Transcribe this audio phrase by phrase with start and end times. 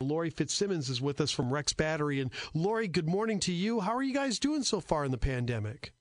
[0.00, 2.20] Lori Fitzsimmons is with us from Rex Battery.
[2.20, 3.80] And Lori, good morning to you.
[3.80, 5.92] How are you guys doing so far in the pandemic?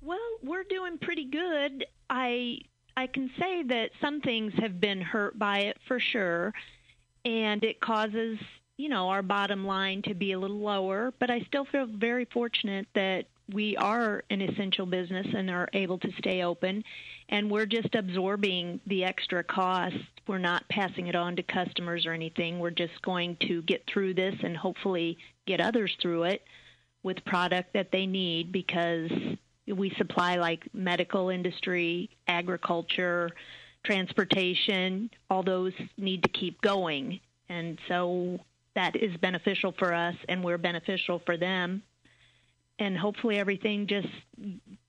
[0.00, 1.84] Well, we're doing pretty good.
[2.08, 2.58] I
[2.96, 6.54] I can say that some things have been hurt by it for sure,
[7.24, 8.38] and it causes
[8.76, 11.12] you know our bottom line to be a little lower.
[11.18, 15.98] But I still feel very fortunate that we are an essential business and are able
[15.98, 16.82] to stay open,
[17.28, 19.96] and we're just absorbing the extra cost.
[20.26, 22.58] We're not passing it on to customers or anything.
[22.58, 26.42] We're just going to get through this and hopefully get others through it
[27.02, 29.10] with product that they need because
[29.66, 33.30] we supply like medical industry, agriculture,
[33.84, 37.20] transportation, all those need to keep going.
[37.48, 38.40] And so
[38.74, 41.82] that is beneficial for us and we're beneficial for them.
[42.78, 44.08] And hopefully everything just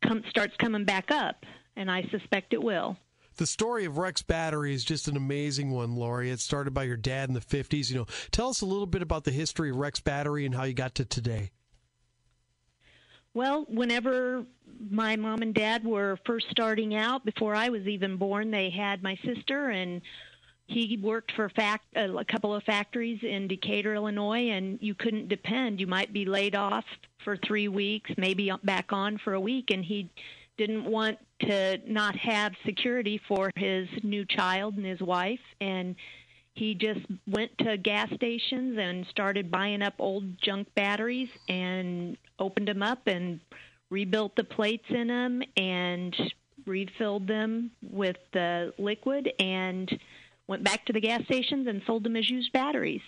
[0.03, 1.45] come, starts coming back up
[1.77, 2.97] and I suspect it will.
[3.37, 6.31] The story of Rex Battery is just an amazing one, Lori.
[6.31, 7.89] It started by your dad in the 50s.
[7.89, 10.63] You know, tell us a little bit about the history of Rex Battery and how
[10.63, 11.51] you got to today.
[13.35, 14.43] Well, whenever
[14.89, 19.03] my mom and dad were first starting out, before I was even born, they had
[19.03, 20.01] my sister, and
[20.67, 25.79] he worked for fact, a couple of factories in Decatur, Illinois, and you couldn't depend.
[25.79, 26.85] You might be laid off
[27.23, 30.09] for three weeks, maybe back on for a week, and he
[30.57, 35.95] didn't want to not have security for his new child and his wife and
[36.55, 42.67] he just went to gas stations and started buying up old junk batteries and opened
[42.67, 43.39] them up and
[43.91, 46.15] rebuilt the plates in them and
[46.65, 49.99] refilled them with the liquid and
[50.47, 53.01] went back to the gas stations and sold them as used batteries.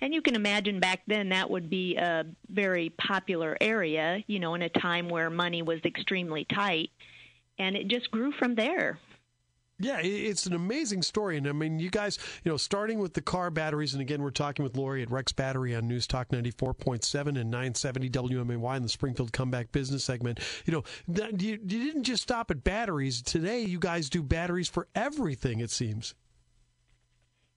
[0.00, 4.54] And you can imagine back then that would be a very popular area, you know,
[4.54, 6.90] in a time where money was extremely tight.
[7.58, 8.98] And it just grew from there.
[9.82, 11.38] Yeah, it's an amazing story.
[11.38, 14.30] And I mean, you guys, you know, starting with the car batteries, and again, we're
[14.30, 18.88] talking with Lori at Rex Battery on News Talk 94.7 and 970 WMAY in the
[18.90, 20.38] Springfield Comeback Business segment.
[20.66, 20.84] You know,
[21.38, 23.22] you, you didn't just stop at batteries.
[23.22, 26.14] Today, you guys do batteries for everything, it seems.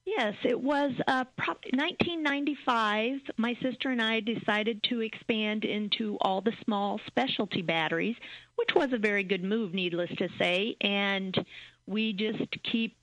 [0.05, 3.19] Yes, it was uh, 1995.
[3.37, 8.17] My sister and I decided to expand into all the small specialty batteries,
[8.55, 10.75] which was a very good move, needless to say.
[10.81, 11.33] And
[11.87, 12.97] we just keep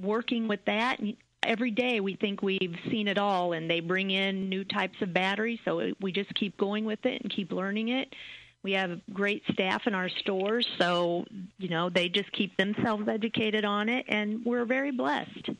[0.00, 0.98] working with that.
[1.42, 5.12] Every day we think we've seen it all, and they bring in new types of
[5.12, 8.14] batteries, so we just keep going with it and keep learning it.
[8.62, 11.24] We have great staff in our stores, so
[11.58, 15.50] you know they just keep themselves educated on it, and we're very blessed.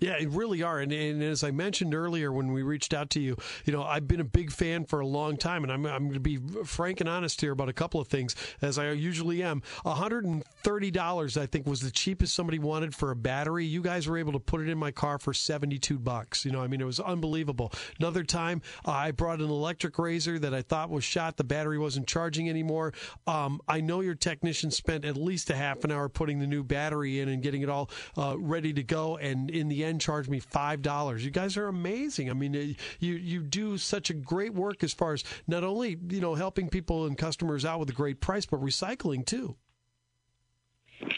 [0.00, 0.80] Yeah, it really are.
[0.80, 4.08] And, and, as I mentioned earlier when we reached out to you, you know, I've
[4.08, 7.00] been a big fan for a long time, and I'm, I'm going to be frank
[7.00, 9.62] and honest here about a couple of things, as I usually am.
[9.84, 13.66] $130, I think, was the cheapest somebody wanted for a battery.
[13.66, 16.46] You guys were able to put it in my car for 72 bucks.
[16.46, 17.70] You know, I mean, it was unbelievable.
[17.98, 21.36] Another time, I brought an electric razor that I thought was shot.
[21.36, 22.94] The battery wasn't charging anymore.
[23.26, 26.64] Um, I know your technician spent at least a half an hour putting the new
[26.64, 29.18] battery in and getting it all uh, ready to go.
[29.18, 31.24] And in the end, charged me five dollars.
[31.24, 32.30] You guys are amazing.
[32.30, 32.54] I mean,
[32.98, 36.68] you you do such a great work as far as not only you know helping
[36.68, 39.56] people and customers out with a great price, but recycling too.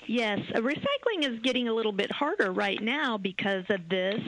[0.06, 4.20] Yes, uh, recycling is getting a little bit harder right now because of this.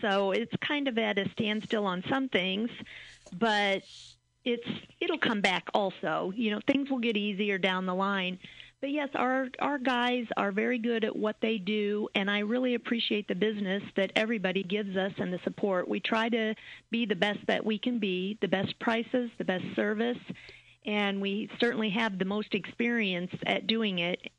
[0.00, 2.70] So it's kind of at a standstill on some things,
[3.32, 3.82] but
[4.44, 4.68] it's
[5.00, 6.32] it'll come back also.
[6.34, 8.38] You know, things will get easier down the line.
[8.80, 12.74] But yes, our our guys are very good at what they do, and I really
[12.74, 15.86] appreciate the business that everybody gives us and the support.
[15.86, 16.54] We try to
[16.90, 20.18] be the best that we can be, the best prices, the best service,
[20.86, 24.30] and we certainly have the most experience at doing it.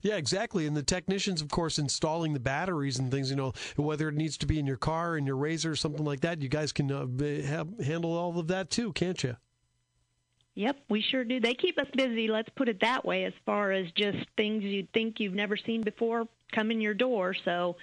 [0.00, 0.66] Yeah, exactly.
[0.66, 4.38] And the technicians, of course, installing the batteries and things, you know, whether it needs
[4.38, 6.90] to be in your car, in your razor, or something like that, you guys can
[6.90, 7.06] uh,
[7.44, 9.36] have, handle all of that too, can't you?
[10.58, 11.38] Yep, we sure do.
[11.38, 14.92] They keep us busy, let's put it that way, as far as just things you'd
[14.92, 17.32] think you've never seen before come in your door.
[17.44, 17.76] So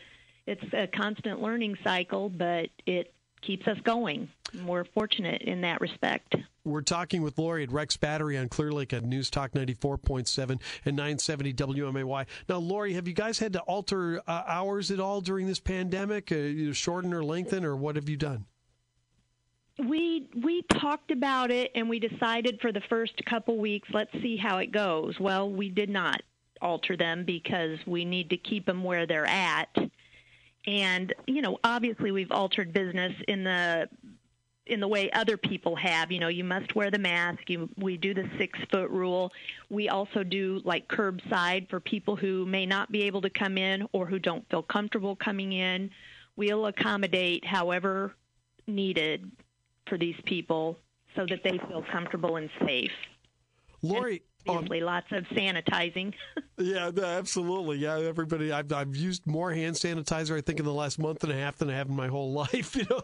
[0.46, 4.28] it's a constant learning cycle, but it keeps us going.
[4.66, 6.36] We're fortunate in that respect.
[6.66, 10.96] We're talking with Lori at Rex Battery on Clear Lake at News Talk 94.7 and
[10.98, 12.26] 970 WMAY.
[12.50, 16.30] Now, Lori, have you guys had to alter uh, hours at all during this pandemic,
[16.30, 18.48] uh, shorten or lengthen, or what have you done?
[19.78, 24.38] We we talked about it and we decided for the first couple weeks let's see
[24.38, 25.20] how it goes.
[25.20, 26.22] Well we did not
[26.62, 29.76] alter them because we need to keep them where they're at.
[30.66, 33.90] And you know obviously we've altered business in the
[34.66, 36.10] in the way other people have.
[36.10, 37.50] You know you must wear the mask.
[37.50, 39.34] You, we do the six foot rule.
[39.70, 43.88] We also do like curbside for people who may not be able to come in
[43.92, 45.92] or who don't feel comfortable coming in.
[46.38, 48.14] We'll accommodate however
[48.68, 49.32] needed
[49.88, 50.78] for these people
[51.16, 52.92] so that they feel comfortable and safe.
[53.82, 56.14] Lori, and obviously, um, lots of sanitizing.
[56.58, 57.78] yeah, absolutely.
[57.78, 58.52] Yeah, everybody.
[58.52, 61.58] I've I've used more hand sanitizer, I think, in the last month and a half
[61.58, 62.76] than I have in my whole life.
[62.76, 63.02] You know,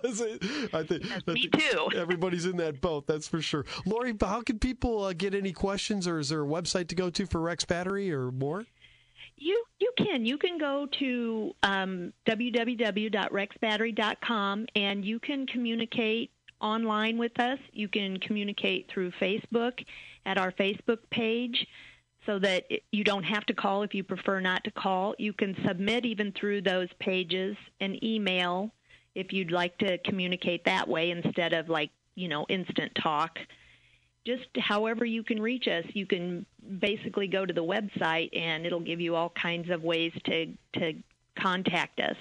[0.73, 1.89] I think, I me too.
[1.95, 3.07] Everybody's in that boat.
[3.07, 3.65] That's for sure.
[3.85, 7.09] Lori, how can people uh, get any questions, or is there a website to go
[7.09, 8.65] to for Rex Battery or more?
[9.37, 16.29] You you can you can go to um, www.rexbattery.com and you can communicate
[16.61, 17.59] online with us.
[17.73, 19.83] You can communicate through Facebook
[20.25, 21.67] at our Facebook page
[22.25, 25.15] so that you don't have to call if you prefer not to call.
[25.17, 28.71] You can submit even through those pages an email
[29.15, 33.39] if you'd like to communicate that way instead of like, you know, instant talk.
[34.25, 36.45] Just however you can reach us, you can
[36.79, 40.93] basically go to the website and it'll give you all kinds of ways to to
[41.35, 42.17] contact us.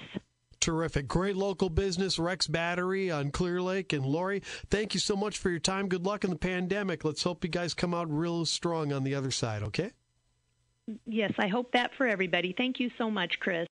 [0.61, 1.07] Terrific.
[1.07, 3.93] Great local business, Rex Battery on Clear Lake.
[3.93, 5.89] And Lori, thank you so much for your time.
[5.89, 7.03] Good luck in the pandemic.
[7.03, 9.91] Let's hope you guys come out real strong on the other side, okay?
[11.05, 12.53] Yes, I hope that for everybody.
[12.55, 13.67] Thank you so much, Chris.